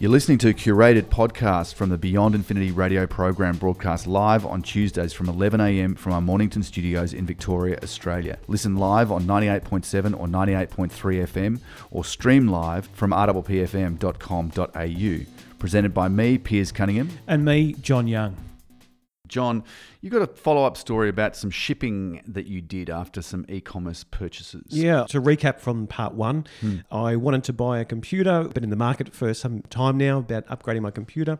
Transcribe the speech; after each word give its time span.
You're 0.00 0.10
listening 0.10 0.38
to 0.38 0.48
a 0.48 0.52
curated 0.52 1.04
podcast 1.04 1.74
from 1.74 1.88
the 1.88 1.96
Beyond 1.96 2.34
Infinity 2.34 2.72
radio 2.72 3.06
program 3.06 3.56
broadcast 3.56 4.08
live 4.08 4.44
on 4.44 4.60
Tuesdays 4.60 5.12
from 5.12 5.28
11am 5.28 5.96
from 5.96 6.12
our 6.12 6.20
Mornington 6.20 6.64
studios 6.64 7.14
in 7.14 7.24
Victoria, 7.26 7.78
Australia. 7.80 8.36
Listen 8.48 8.76
live 8.76 9.12
on 9.12 9.22
98.7 9.22 10.18
or 10.18 10.26
98.3 10.26 10.90
FM 10.90 11.60
or 11.92 12.04
stream 12.04 12.48
live 12.48 12.86
from 12.88 13.12
rppfm.com.au. 13.12 13.56
Presented 15.60 15.94
by 15.94 16.08
me, 16.08 16.38
Piers 16.38 16.72
Cunningham. 16.72 17.10
And 17.28 17.44
me, 17.44 17.74
John 17.74 18.08
Young. 18.08 18.36
John, 19.26 19.64
you 20.02 20.10
got 20.10 20.20
a 20.20 20.26
follow 20.26 20.64
up 20.64 20.76
story 20.76 21.08
about 21.08 21.34
some 21.34 21.50
shipping 21.50 22.22
that 22.26 22.46
you 22.46 22.60
did 22.60 22.90
after 22.90 23.22
some 23.22 23.46
e 23.48 23.60
commerce 23.60 24.04
purchases. 24.04 24.64
Yeah, 24.68 25.04
to 25.08 25.20
recap 25.20 25.60
from 25.60 25.86
part 25.86 26.12
one, 26.12 26.46
hmm. 26.60 26.78
I 26.90 27.16
wanted 27.16 27.42
to 27.44 27.54
buy 27.54 27.78
a 27.78 27.86
computer, 27.86 28.44
been 28.44 28.64
in 28.64 28.70
the 28.70 28.76
market 28.76 29.14
for 29.14 29.32
some 29.32 29.62
time 29.62 29.96
now 29.96 30.18
about 30.18 30.46
upgrading 30.48 30.82
my 30.82 30.90
computer. 30.90 31.38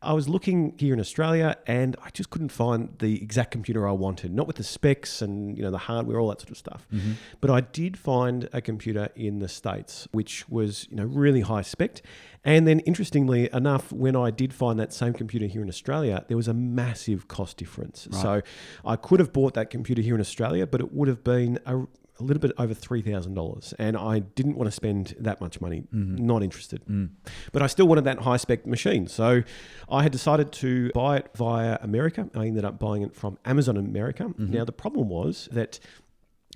I 0.00 0.14
was 0.14 0.30
looking 0.30 0.74
here 0.78 0.94
in 0.94 1.00
Australia 1.00 1.58
and 1.66 1.94
I 2.02 2.08
just 2.10 2.30
couldn't 2.30 2.52
find 2.52 2.96
the 3.00 3.22
exact 3.22 3.50
computer 3.50 3.86
I 3.86 3.92
wanted, 3.92 4.32
not 4.32 4.46
with 4.46 4.56
the 4.56 4.64
specs 4.64 5.20
and 5.20 5.56
you 5.58 5.62
know 5.62 5.70
the 5.70 5.78
hardware, 5.78 6.18
all 6.18 6.28
that 6.30 6.40
sort 6.40 6.52
of 6.52 6.56
stuff. 6.56 6.86
Mm-hmm. 6.92 7.12
But 7.42 7.50
I 7.50 7.60
did 7.60 7.98
find 7.98 8.48
a 8.54 8.62
computer 8.62 9.10
in 9.14 9.40
the 9.40 9.48
States 9.48 10.08
which 10.12 10.48
was 10.48 10.88
you 10.90 10.96
know 10.96 11.04
really 11.04 11.42
high 11.42 11.62
spec 11.62 12.00
and 12.46 12.66
then, 12.66 12.78
interestingly 12.80 13.50
enough, 13.52 13.92
when 13.92 14.14
I 14.14 14.30
did 14.30 14.54
find 14.54 14.78
that 14.78 14.92
same 14.92 15.12
computer 15.12 15.46
here 15.46 15.62
in 15.62 15.68
Australia, 15.68 16.24
there 16.28 16.36
was 16.36 16.46
a 16.46 16.54
massive 16.54 17.26
cost 17.26 17.56
difference. 17.56 18.06
Right. 18.12 18.22
So 18.22 18.42
I 18.84 18.94
could 18.94 19.18
have 19.18 19.32
bought 19.32 19.54
that 19.54 19.68
computer 19.68 20.00
here 20.00 20.14
in 20.14 20.20
Australia, 20.20 20.64
but 20.64 20.80
it 20.80 20.92
would 20.92 21.08
have 21.08 21.24
been 21.24 21.58
a, 21.66 21.78
a 21.78 22.22
little 22.22 22.40
bit 22.40 22.52
over 22.56 22.72
three 22.72 23.02
thousand 23.02 23.34
dollars, 23.34 23.74
and 23.80 23.96
I 23.96 24.20
didn't 24.20 24.56
want 24.56 24.68
to 24.68 24.70
spend 24.70 25.16
that 25.18 25.40
much 25.40 25.60
money. 25.60 25.82
Mm-hmm. 25.92 26.24
Not 26.24 26.44
interested, 26.44 26.84
mm. 26.86 27.10
but 27.50 27.62
I 27.62 27.66
still 27.66 27.88
wanted 27.88 28.04
that 28.04 28.20
high 28.20 28.36
spec 28.36 28.64
machine. 28.64 29.08
So 29.08 29.42
I 29.90 30.04
had 30.04 30.12
decided 30.12 30.52
to 30.52 30.92
buy 30.94 31.16
it 31.16 31.30
via 31.34 31.78
America. 31.82 32.30
I 32.32 32.46
ended 32.46 32.64
up 32.64 32.78
buying 32.78 33.02
it 33.02 33.16
from 33.16 33.38
Amazon 33.44 33.76
America. 33.76 34.22
Mm-hmm. 34.22 34.52
Now 34.52 34.64
the 34.64 34.72
problem 34.72 35.08
was 35.08 35.48
that 35.50 35.80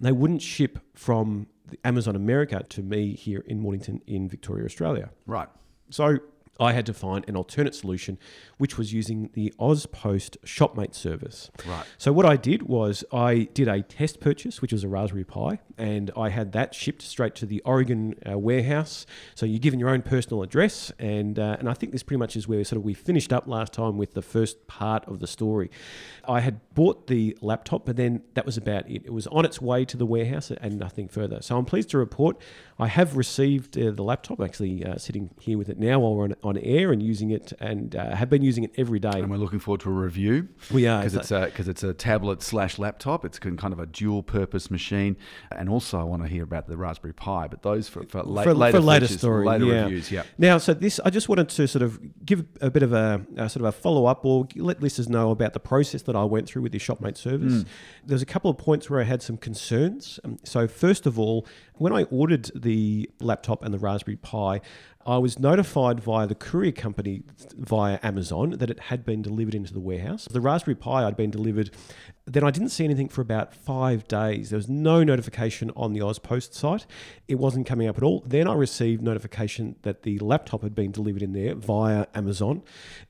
they 0.00 0.12
wouldn't 0.12 0.42
ship 0.42 0.78
from 0.94 1.48
Amazon 1.84 2.14
America 2.14 2.64
to 2.68 2.82
me 2.84 3.14
here 3.14 3.42
in 3.48 3.58
Mornington 3.58 4.00
in 4.06 4.28
Victoria, 4.28 4.64
Australia. 4.64 5.10
Right. 5.26 5.48
So 5.92 6.16
I 6.60 6.72
had 6.72 6.86
to 6.86 6.94
find 6.94 7.24
an 7.28 7.36
alternate 7.36 7.74
solution, 7.74 8.18
which 8.58 8.76
was 8.76 8.92
using 8.92 9.30
the 9.32 9.52
AusPost 9.58 10.36
Shopmate 10.44 10.94
service. 10.94 11.50
Right. 11.66 11.84
So 11.98 12.12
what 12.12 12.26
I 12.26 12.36
did 12.36 12.64
was 12.64 13.04
I 13.12 13.48
did 13.54 13.68
a 13.68 13.82
test 13.82 14.20
purchase, 14.20 14.60
which 14.60 14.72
was 14.72 14.84
a 14.84 14.88
Raspberry 14.88 15.24
Pi, 15.24 15.60
and 15.78 16.10
I 16.16 16.28
had 16.28 16.52
that 16.52 16.74
shipped 16.74 17.02
straight 17.02 17.34
to 17.36 17.46
the 17.46 17.60
Oregon 17.64 18.14
uh, 18.30 18.38
warehouse. 18.38 19.06
So 19.34 19.46
you're 19.46 19.58
given 19.58 19.80
your 19.80 19.88
own 19.88 20.02
personal 20.02 20.42
address, 20.42 20.92
and 20.98 21.38
uh, 21.38 21.56
and 21.58 21.68
I 21.68 21.74
think 21.74 21.92
this 21.92 22.02
pretty 22.02 22.18
much 22.18 22.36
is 22.36 22.46
where 22.46 22.62
sort 22.64 22.76
of 22.76 22.84
we 22.84 22.94
finished 22.94 23.32
up 23.32 23.46
last 23.46 23.72
time 23.72 23.96
with 23.96 24.12
the 24.12 24.22
first 24.22 24.66
part 24.66 25.06
of 25.08 25.20
the 25.20 25.26
story. 25.26 25.70
I 26.28 26.40
had 26.40 26.60
bought 26.74 27.06
the 27.06 27.36
laptop, 27.40 27.86
but 27.86 27.96
then 27.96 28.22
that 28.34 28.46
was 28.46 28.56
about 28.56 28.88
it. 28.88 29.02
It 29.04 29.12
was 29.12 29.26
on 29.28 29.44
its 29.44 29.60
way 29.60 29.84
to 29.86 29.96
the 29.96 30.06
warehouse 30.06 30.50
and 30.50 30.78
nothing 30.78 31.08
further. 31.08 31.40
So 31.40 31.56
I'm 31.56 31.64
pleased 31.64 31.90
to 31.90 31.98
report 31.98 32.36
I 32.82 32.88
have 32.88 33.16
received 33.16 33.78
uh, 33.78 33.92
the 33.92 34.02
laptop, 34.02 34.40
actually 34.40 34.84
uh, 34.84 34.98
sitting 34.98 35.30
here 35.40 35.56
with 35.56 35.68
it 35.68 35.78
now 35.78 36.00
while 36.00 36.16
we're 36.16 36.24
on, 36.24 36.34
on 36.42 36.58
air 36.58 36.92
and 36.92 37.02
using 37.02 37.30
it, 37.30 37.52
and 37.60 37.94
uh, 37.94 38.14
have 38.16 38.30
been 38.30 38.42
using 38.42 38.64
it 38.64 38.72
every 38.76 38.98
day. 38.98 39.20
And 39.20 39.30
we're 39.30 39.36
looking 39.36 39.58
forward 39.58 39.80
to 39.82 39.90
a 39.90 39.92
review. 39.92 40.48
We 40.70 40.86
are 40.86 41.00
because 41.00 41.14
it's 41.14 41.30
a 41.30 41.46
because 41.46 41.68
it's 41.68 41.82
a 41.82 41.94
tablet 41.94 42.42
slash 42.42 42.78
laptop. 42.78 43.24
It's 43.24 43.38
kind 43.38 43.72
of 43.72 43.78
a 43.78 43.86
dual 43.86 44.22
purpose 44.22 44.70
machine, 44.70 45.16
and 45.50 45.68
also 45.68 45.98
I 45.98 46.04
want 46.04 46.22
to 46.22 46.28
hear 46.28 46.42
about 46.42 46.66
the 46.68 46.76
Raspberry 46.76 47.14
Pi. 47.14 47.48
But 47.48 47.62
those 47.62 47.88
for, 47.88 48.04
for, 48.04 48.22
la- 48.22 48.42
for 48.42 48.54
later, 48.54 48.78
for 48.78 48.82
later 48.82 49.08
stories, 49.08 49.46
later 49.46 49.64
yeah. 49.66 49.82
reviews. 49.84 50.10
Yeah. 50.10 50.22
Now, 50.38 50.58
so 50.58 50.74
this 50.74 51.00
I 51.04 51.10
just 51.10 51.28
wanted 51.28 51.48
to 51.50 51.68
sort 51.68 51.82
of 51.82 52.00
give 52.24 52.44
a 52.60 52.70
bit 52.70 52.82
of 52.82 52.92
a, 52.92 53.24
a 53.36 53.48
sort 53.48 53.62
of 53.62 53.66
a 53.66 53.72
follow 53.72 54.06
up 54.06 54.24
or 54.24 54.48
let 54.56 54.82
listeners 54.82 55.08
know 55.08 55.30
about 55.30 55.52
the 55.52 55.60
process 55.60 56.02
that 56.02 56.16
I 56.16 56.24
went 56.24 56.48
through 56.48 56.62
with 56.62 56.72
the 56.72 56.78
Shopmate 56.78 57.16
service. 57.16 57.52
Mm. 57.52 57.66
There's 58.04 58.22
a 58.22 58.26
couple 58.26 58.50
of 58.50 58.58
points 58.58 58.90
where 58.90 59.00
I 59.00 59.04
had 59.04 59.22
some 59.22 59.36
concerns. 59.36 60.18
Um, 60.24 60.38
so 60.44 60.66
first 60.66 61.06
of 61.06 61.18
all, 61.18 61.46
when 61.74 61.92
I 61.92 62.04
ordered 62.04 62.50
the 62.54 63.10
laptop 63.20 63.64
and 63.64 63.72
the 63.72 63.78
Raspberry 63.78 64.16
Pi, 64.16 64.60
I 65.06 65.18
was 65.18 65.38
notified 65.38 66.00
via 66.00 66.26
the 66.26 66.34
courier 66.34 66.72
company 66.72 67.22
via 67.56 67.98
Amazon 68.02 68.50
that 68.50 68.70
it 68.70 68.78
had 68.78 69.04
been 69.04 69.22
delivered 69.22 69.54
into 69.54 69.72
the 69.72 69.80
warehouse. 69.80 70.26
The 70.30 70.40
Raspberry 70.40 70.74
Pi 70.74 71.02
had 71.02 71.16
been 71.16 71.30
delivered. 71.30 71.70
Then 72.24 72.44
I 72.44 72.52
didn't 72.52 72.68
see 72.68 72.84
anything 72.84 73.08
for 73.08 73.20
about 73.20 73.52
five 73.52 74.06
days. 74.06 74.50
There 74.50 74.56
was 74.56 74.68
no 74.68 75.02
notification 75.02 75.72
on 75.74 75.92
the 75.92 76.00
AusPost 76.00 76.54
site. 76.54 76.86
It 77.26 77.34
wasn't 77.34 77.66
coming 77.66 77.88
up 77.88 77.96
at 77.96 78.04
all. 78.04 78.22
Then 78.24 78.46
I 78.46 78.54
received 78.54 79.02
notification 79.02 79.74
that 79.82 80.02
the 80.02 80.20
laptop 80.20 80.62
had 80.62 80.74
been 80.74 80.92
delivered 80.92 81.22
in 81.22 81.32
there 81.32 81.56
via 81.56 82.06
Amazon. 82.14 82.62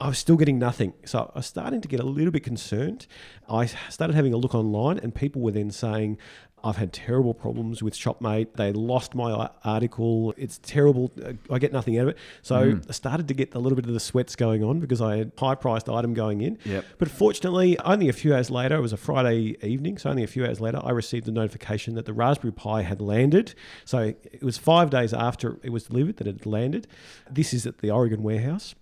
I 0.00 0.08
was 0.08 0.18
still 0.18 0.36
getting 0.36 0.58
nothing. 0.58 0.92
So 1.04 1.30
I 1.34 1.38
was 1.38 1.46
starting 1.46 1.80
to 1.82 1.88
get 1.88 2.00
a 2.00 2.04
little 2.04 2.32
bit 2.32 2.42
concerned. 2.42 3.06
I 3.48 3.66
started 3.66 4.16
having 4.16 4.32
a 4.32 4.38
look 4.38 4.56
online, 4.56 4.98
and 4.98 5.14
people 5.14 5.40
were 5.40 5.52
then 5.52 5.70
saying, 5.70 6.18
I've 6.64 6.76
had 6.76 6.92
terrible 6.92 7.34
problems 7.34 7.82
with 7.82 7.94
Shopmate. 7.94 8.54
They 8.54 8.72
lost 8.72 9.14
my 9.14 9.50
article. 9.62 10.34
It's 10.36 10.58
terrible. 10.58 11.12
I 11.50 11.58
get 11.58 11.72
nothing 11.72 11.98
out 11.98 12.04
of 12.04 12.08
it. 12.08 12.18
So 12.42 12.72
mm. 12.72 12.84
I 12.88 12.92
started 12.92 13.28
to 13.28 13.34
get 13.34 13.54
a 13.54 13.58
little 13.58 13.76
bit 13.76 13.86
of 13.86 13.92
the 13.92 14.00
sweats 14.00 14.34
going 14.34 14.64
on 14.64 14.80
because 14.80 15.00
I 15.00 15.18
had 15.18 15.32
high 15.38 15.54
priced 15.54 15.88
item 15.88 16.12
going 16.14 16.40
in. 16.40 16.58
Yep. 16.64 16.84
But 16.98 17.10
fortunately, 17.10 17.78
only 17.80 18.08
a 18.08 18.12
few 18.12 18.34
hours 18.34 18.50
later, 18.50 18.76
it 18.76 18.80
was 18.80 18.92
a 18.92 18.96
Friday 18.96 19.56
evening, 19.62 19.98
so 19.98 20.10
only 20.10 20.24
a 20.24 20.26
few 20.26 20.44
hours 20.44 20.60
later, 20.60 20.80
I 20.82 20.90
received 20.90 21.26
the 21.26 21.32
notification 21.32 21.94
that 21.94 22.06
the 22.06 22.14
Raspberry 22.14 22.52
Pi 22.52 22.82
had 22.82 23.00
landed. 23.00 23.54
So 23.84 24.14
it 24.24 24.42
was 24.42 24.58
five 24.58 24.90
days 24.90 25.12
after 25.12 25.58
it 25.62 25.70
was 25.70 25.84
delivered 25.84 26.16
that 26.16 26.26
it 26.26 26.38
had 26.38 26.46
landed. 26.46 26.88
This 27.30 27.54
is 27.54 27.66
at 27.66 27.78
the 27.78 27.90
Oregon 27.90 28.22
warehouse. 28.22 28.74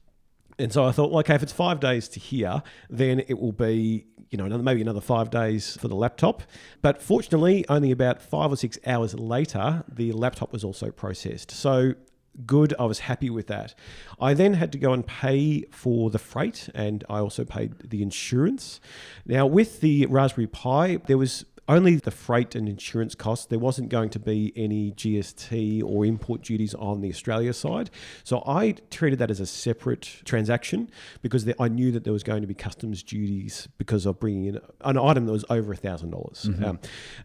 And 0.57 0.73
so 0.73 0.85
I 0.85 0.93
thought, 0.93 1.11
well, 1.11 1.19
okay, 1.19 1.35
if 1.35 1.43
it's 1.43 1.53
five 1.53 1.81
days 1.81 2.09
to 2.11 2.21
here, 2.21 2.63
then 2.89 3.25
it 3.27 3.41
will 3.41 3.53
be, 3.53 4.07
you 4.35 4.39
know, 4.39 4.47
another, 4.47 4.65
maybe 4.65 4.83
another 4.83 5.01
five 5.01 5.31
days 5.31 5.77
for 5.77 5.87
the 5.87 5.95
laptop. 5.95 6.43
But 6.83 7.01
fortunately, 7.01 7.65
only 7.69 7.93
about 7.93 8.21
five 8.21 8.51
or 8.51 8.57
six 8.57 8.81
hours 8.85 9.15
later, 9.15 9.85
the 9.87 10.11
laptop 10.11 10.53
was 10.53 10.65
also 10.65 10.91
processed. 10.91 11.53
So 11.53 11.95
good. 12.45 12.75
I 12.77 12.85
was 12.85 12.99
happy 12.99 13.31
with 13.31 13.47
that. 13.47 13.77
I 14.21 14.35
then 14.35 14.55
had 14.55 14.73
to 14.73 14.79
go 14.79 14.93
and 14.93 15.07
pay 15.07 15.67
for 15.71 16.11
the 16.11 16.19
freight 16.19 16.69
and 16.75 17.05
I 17.09 17.21
also 17.21 17.45
paid 17.45 17.91
the 17.91 18.03
insurance. 18.03 18.81
Now, 19.25 19.47
with 19.47 19.81
the 19.81 20.07
Raspberry 20.07 20.49
Pi, 20.49 20.97
there 21.07 21.17
was 21.17 21.45
only 21.69 21.97
the 21.97 22.11
freight 22.11 22.55
and 22.55 22.69
insurance 22.69 23.15
costs. 23.15 23.47
There 23.47 23.59
wasn't 23.59 23.89
going 23.89 24.11
to 24.11 24.19
be 24.19 24.53
any 24.57 24.93
GST 24.93 25.83
or 25.83 26.05
import 26.05 26.43
duties 26.43 26.75
on 26.75 27.01
the 27.01 27.09
Australia 27.09 27.53
side. 27.53 27.91
So 28.23 28.43
I 28.47 28.77
treated 28.91 29.19
that 29.21 29.31
as 29.31 29.41
a 29.41 29.47
separate 29.47 30.21
transaction 30.25 30.91
because 31.23 31.51
I 31.59 31.69
knew 31.69 31.91
that 31.93 32.05
there 32.05 32.13
was 32.13 32.23
going 32.23 32.43
to 32.43 32.47
be 32.47 32.55
customs 32.55 33.03
duties 33.03 33.69
because 33.79 34.07
of 34.07 34.21
bringing 34.21 34.47
in 34.47 34.61
an 34.83 34.99
item 34.99 35.27
that 35.27 35.33
was 35.33 35.45
over 35.49 35.73
a 35.73 35.77
$1,000. 35.77 36.11
Mm-hmm. 36.11 36.65
Um, 36.65 36.79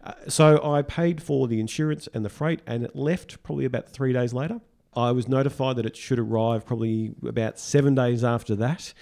uh, 0.04 0.14
so 0.28 0.64
I 0.64 0.82
paid 0.82 1.22
for 1.22 1.48
the 1.48 1.60
insurance 1.60 2.08
and 2.14 2.24
the 2.24 2.30
freight, 2.30 2.62
and 2.66 2.84
it 2.84 2.96
left 2.96 3.42
probably 3.44 3.66
about 3.66 3.90
three 3.90 4.14
days 4.14 4.34
later. 4.34 4.62
I 4.96 5.12
was 5.12 5.28
notified 5.28 5.76
that 5.76 5.86
it 5.86 5.96
should 5.96 6.20
arrive 6.20 6.66
probably 6.66 7.14
about 7.26 7.60
seven 7.60 7.94
days 7.94 8.24
after 8.24 8.56
that 8.56 8.94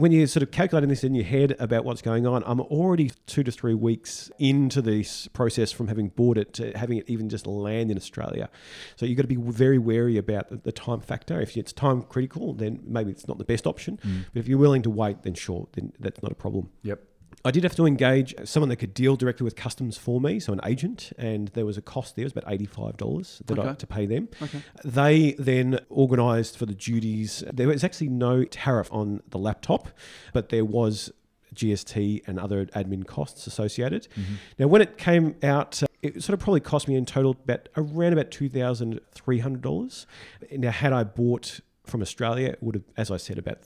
when 0.00 0.12
you're 0.12 0.26
sort 0.26 0.42
of 0.42 0.50
calculating 0.50 0.88
this 0.88 1.04
in 1.04 1.14
your 1.14 1.24
head 1.24 1.54
about 1.58 1.84
what's 1.84 2.00
going 2.00 2.26
on, 2.26 2.42
I'm 2.46 2.60
already 2.60 3.12
two 3.26 3.42
to 3.42 3.52
three 3.52 3.74
weeks 3.74 4.30
into 4.38 4.80
this 4.80 5.28
process 5.28 5.72
from 5.72 5.88
having 5.88 6.08
bought 6.08 6.38
it 6.38 6.54
to 6.54 6.76
having 6.76 6.98
it 6.98 7.08
even 7.08 7.28
just 7.28 7.46
land 7.46 7.90
in 7.90 7.98
Australia. 7.98 8.48
So 8.96 9.04
you've 9.04 9.16
got 9.16 9.22
to 9.22 9.28
be 9.28 9.36
very 9.36 9.78
wary 9.78 10.16
about 10.16 10.64
the, 10.64 10.72
time 10.72 11.00
factor. 11.00 11.40
If 11.40 11.56
it's 11.56 11.72
time 11.72 12.02
critical, 12.02 12.54
then 12.54 12.80
maybe 12.84 13.10
it's 13.10 13.28
not 13.28 13.36
the 13.36 13.44
best 13.44 13.66
option. 13.66 13.98
Mm. 14.02 14.24
But 14.32 14.40
if 14.40 14.48
you're 14.48 14.58
willing 14.58 14.82
to 14.82 14.90
wait, 14.90 15.24
then 15.24 15.34
sure, 15.34 15.68
then 15.72 15.92
that's 15.98 16.22
not 16.22 16.32
a 16.32 16.36
problem. 16.36 16.70
Yep. 16.82 17.02
I 17.44 17.50
did 17.50 17.62
have 17.64 17.74
to 17.76 17.86
engage 17.86 18.34
someone 18.44 18.68
that 18.68 18.76
could 18.76 18.92
deal 18.92 19.16
directly 19.16 19.44
with 19.44 19.56
customs 19.56 19.96
for 19.96 20.20
me, 20.20 20.40
so 20.40 20.52
an 20.52 20.60
agent, 20.64 21.12
and 21.16 21.48
there 21.48 21.64
was 21.64 21.78
a 21.78 21.82
cost 21.82 22.16
there. 22.16 22.24
It 22.24 22.26
was 22.26 22.32
about 22.32 22.52
eighty-five 22.52 22.96
dollars 22.96 23.42
that 23.46 23.58
okay. 23.58 23.66
I 23.66 23.70
had 23.70 23.78
to 23.78 23.86
pay 23.86 24.06
them. 24.06 24.28
Okay. 24.42 24.62
They 24.84 25.32
then 25.32 25.80
organised 25.90 26.58
for 26.58 26.66
the 26.66 26.74
duties. 26.74 27.42
There 27.52 27.68
was 27.68 27.82
actually 27.82 28.08
no 28.08 28.44
tariff 28.44 28.92
on 28.92 29.22
the 29.28 29.38
laptop, 29.38 29.88
but 30.32 30.50
there 30.50 30.64
was 30.64 31.12
GST 31.54 32.28
and 32.28 32.38
other 32.38 32.66
admin 32.66 33.06
costs 33.06 33.46
associated. 33.46 34.08
Mm-hmm. 34.16 34.34
Now, 34.58 34.66
when 34.66 34.82
it 34.82 34.98
came 34.98 35.34
out, 35.42 35.82
uh, 35.82 35.86
it 36.02 36.22
sort 36.22 36.34
of 36.34 36.40
probably 36.40 36.60
cost 36.60 36.88
me 36.88 36.94
in 36.94 37.04
total 37.04 37.36
about 37.44 37.68
around 37.76 38.12
about 38.12 38.30
two 38.30 38.48
thousand 38.48 39.00
three 39.12 39.38
hundred 39.38 39.62
dollars. 39.62 40.06
Now, 40.52 40.70
had 40.70 40.92
I 40.92 41.04
bought 41.04 41.60
from 41.86 42.02
Australia, 42.02 42.48
it 42.50 42.62
would 42.62 42.74
have, 42.74 42.84
as 42.96 43.10
I 43.10 43.16
said, 43.16 43.38
about 43.38 43.58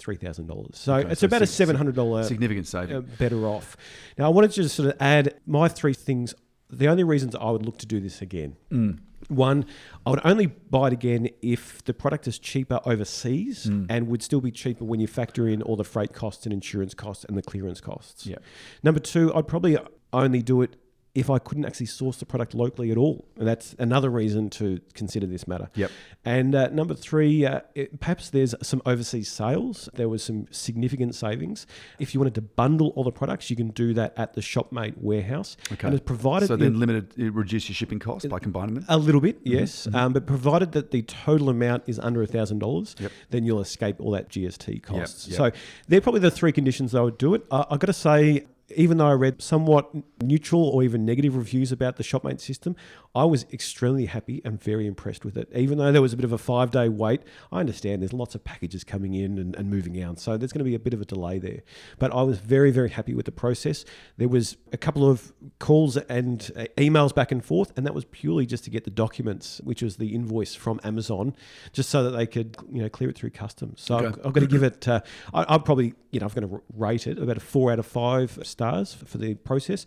three 0.00 0.16
thousand 0.16 0.46
dollars. 0.46 0.78
So 0.78 0.94
okay, 0.94 1.10
it's 1.10 1.20
so 1.20 1.26
about 1.26 1.42
a 1.42 1.46
seven 1.46 1.76
hundred 1.76 1.94
dollar 1.94 2.24
significant 2.24 2.66
saving. 2.66 2.96
Uh, 2.96 3.00
better 3.00 3.46
off. 3.46 3.76
Now 4.18 4.26
I 4.26 4.28
wanted 4.28 4.50
to 4.52 4.62
just 4.62 4.74
sort 4.74 4.88
of 4.88 4.96
add 5.00 5.34
my 5.46 5.68
three 5.68 5.94
things. 5.94 6.34
The 6.68 6.88
only 6.88 7.04
reasons 7.04 7.34
I 7.34 7.50
would 7.50 7.64
look 7.64 7.78
to 7.78 7.86
do 7.86 8.00
this 8.00 8.22
again. 8.22 8.56
Mm. 8.70 9.00
One, 9.28 9.66
I 10.06 10.10
would 10.10 10.20
only 10.24 10.46
buy 10.46 10.88
it 10.88 10.92
again 10.92 11.28
if 11.42 11.84
the 11.84 11.92
product 11.92 12.26
is 12.26 12.38
cheaper 12.38 12.80
overseas 12.84 13.66
mm. 13.66 13.86
and 13.88 14.08
would 14.08 14.22
still 14.22 14.40
be 14.40 14.50
cheaper 14.50 14.84
when 14.84 14.98
you 14.98 15.06
factor 15.06 15.46
in 15.46 15.62
all 15.62 15.76
the 15.76 15.84
freight 15.84 16.12
costs 16.12 16.46
and 16.46 16.52
insurance 16.52 16.94
costs 16.94 17.24
and 17.24 17.36
the 17.36 17.42
clearance 17.42 17.80
costs. 17.80 18.26
Yeah. 18.26 18.38
Number 18.82 19.00
two, 19.00 19.32
I'd 19.34 19.46
probably 19.46 19.78
only 20.12 20.42
do 20.42 20.62
it 20.62 20.76
if 21.14 21.28
I 21.28 21.38
couldn't 21.40 21.64
actually 21.64 21.86
source 21.86 22.18
the 22.18 22.24
product 22.26 22.54
locally 22.54 22.92
at 22.92 22.96
all. 22.96 23.26
And 23.36 23.46
that's 23.48 23.74
another 23.80 24.08
reason 24.10 24.48
to 24.50 24.80
consider 24.94 25.26
this 25.26 25.48
matter. 25.48 25.68
Yep. 25.74 25.90
And 26.24 26.54
uh, 26.54 26.68
number 26.68 26.94
three, 26.94 27.44
uh, 27.44 27.62
it, 27.74 27.98
perhaps 27.98 28.30
there's 28.30 28.54
some 28.62 28.80
overseas 28.86 29.28
sales. 29.28 29.88
There 29.94 30.08
was 30.08 30.22
some 30.22 30.46
significant 30.52 31.16
savings. 31.16 31.66
If 31.98 32.14
you 32.14 32.20
wanted 32.20 32.36
to 32.36 32.42
bundle 32.42 32.92
all 32.94 33.02
the 33.02 33.10
products, 33.10 33.50
you 33.50 33.56
can 33.56 33.70
do 33.70 33.92
that 33.94 34.14
at 34.16 34.34
the 34.34 34.40
Shopmate 34.40 34.98
warehouse. 34.98 35.56
Okay. 35.72 35.88
And 35.88 35.94
it's 35.96 36.04
provided 36.04 36.46
So 36.46 36.54
then 36.56 36.78
limited, 36.78 37.12
it 37.18 37.34
reduce 37.34 37.68
your 37.68 37.74
shipping 37.74 37.98
costs 37.98 38.28
by 38.28 38.38
combining 38.38 38.74
them. 38.76 38.84
a 38.88 38.96
little 38.96 39.20
bit, 39.20 39.40
yes. 39.42 39.88
Um, 39.92 40.12
but 40.12 40.26
provided 40.26 40.70
that 40.72 40.92
the 40.92 41.02
total 41.02 41.48
amount 41.48 41.84
is 41.88 41.98
under 41.98 42.24
$1,000, 42.24 43.00
Yep. 43.00 43.12
then 43.30 43.44
you'll 43.44 43.60
escape 43.60 43.96
all 43.98 44.12
that 44.12 44.28
GST 44.28 44.80
costs. 44.84 45.26
yep. 45.26 45.36
So 45.36 45.50
they're 45.88 46.00
probably 46.00 46.20
the 46.20 46.30
three 46.30 46.52
conditions 46.52 46.94
I 46.94 47.00
would 47.00 47.18
do 47.18 47.34
it. 47.34 47.44
Uh, 47.50 47.64
I've 47.68 47.80
got 47.80 47.86
to 47.86 47.92
say, 47.92 48.46
even 48.76 48.98
though 48.98 49.06
I 49.06 49.12
read 49.12 49.40
somewhat 49.42 49.90
neutral 50.22 50.62
or 50.62 50.82
even 50.82 51.04
negative 51.04 51.36
reviews 51.36 51.72
about 51.72 51.96
the 51.96 52.02
Shopmate 52.02 52.40
system, 52.40 52.76
I 53.14 53.24
was 53.24 53.44
extremely 53.52 54.06
happy 54.06 54.40
and 54.44 54.62
very 54.62 54.86
impressed 54.86 55.24
with 55.24 55.36
it. 55.36 55.48
Even 55.54 55.78
though 55.78 55.90
there 55.90 56.02
was 56.02 56.12
a 56.12 56.16
bit 56.16 56.24
of 56.24 56.32
a 56.32 56.38
five 56.38 56.70
day 56.70 56.88
wait, 56.88 57.22
I 57.50 57.60
understand 57.60 58.02
there's 58.02 58.12
lots 58.12 58.34
of 58.34 58.44
packages 58.44 58.84
coming 58.84 59.14
in 59.14 59.38
and, 59.38 59.56
and 59.56 59.70
moving 59.70 60.00
out. 60.02 60.20
So 60.20 60.36
there's 60.36 60.52
going 60.52 60.60
to 60.60 60.64
be 60.64 60.74
a 60.74 60.78
bit 60.78 60.94
of 60.94 61.00
a 61.00 61.04
delay 61.04 61.38
there. 61.38 61.62
But 61.98 62.12
I 62.12 62.22
was 62.22 62.38
very, 62.38 62.70
very 62.70 62.90
happy 62.90 63.14
with 63.14 63.26
the 63.26 63.32
process. 63.32 63.84
There 64.18 64.28
was 64.28 64.56
a 64.72 64.76
couple 64.76 65.08
of 65.10 65.32
calls 65.58 65.96
and 65.96 66.50
uh, 66.56 66.66
emails 66.76 67.14
back 67.14 67.32
and 67.32 67.44
forth, 67.44 67.72
and 67.76 67.86
that 67.86 67.94
was 67.94 68.04
purely 68.06 68.46
just 68.46 68.64
to 68.64 68.70
get 68.70 68.84
the 68.84 68.90
documents, 68.90 69.60
which 69.64 69.82
was 69.82 69.96
the 69.96 70.14
invoice 70.14 70.54
from 70.54 70.78
Amazon, 70.84 71.34
just 71.72 71.88
so 71.90 72.04
that 72.04 72.10
they 72.10 72.26
could, 72.26 72.56
you 72.70 72.82
know, 72.82 72.88
clear 72.88 73.10
it 73.10 73.16
through 73.16 73.30
customs. 73.30 73.80
So 73.80 73.96
I'm, 73.96 74.10
Okay. 74.10 74.20
I've 74.24 74.32
got 74.32 74.40
to 74.40 74.46
give 74.46 74.62
it. 74.62 74.88
Uh, 74.88 75.00
I, 75.32 75.44
I'll 75.48 75.60
probably, 75.60 75.94
you 76.10 76.20
know, 76.20 76.26
I'm 76.26 76.32
going 76.32 76.48
to 76.48 76.62
rate 76.76 77.06
it 77.06 77.18
about 77.18 77.36
a 77.36 77.40
four 77.40 77.70
out 77.70 77.78
of 77.78 77.86
five 77.86 78.38
stars 78.60 78.92
for 78.92 79.16
the 79.16 79.34
process. 79.36 79.86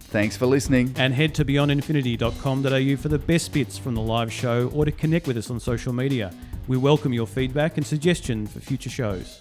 Thanks 0.00 0.36
for 0.36 0.46
listening. 0.46 0.92
And 0.96 1.14
head 1.14 1.32
to 1.36 1.44
beyondinfinity.com.au 1.44 2.96
for 2.96 3.08
the 3.08 3.18
best 3.18 3.52
bits 3.52 3.78
from 3.78 3.94
the 3.94 4.00
live 4.00 4.32
show 4.32 4.68
or 4.74 4.84
to 4.84 4.90
connect 4.90 5.28
with 5.28 5.36
us 5.36 5.48
on 5.48 5.60
social 5.60 5.92
media. 5.92 6.32
We 6.66 6.76
welcome 6.76 7.12
your 7.12 7.28
feedback 7.28 7.76
and 7.76 7.86
suggestion 7.86 8.48
for 8.48 8.58
future 8.58 8.90
shows. 8.90 9.40